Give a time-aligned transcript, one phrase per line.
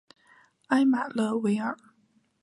[0.69, 1.77] 埃马勒维尔。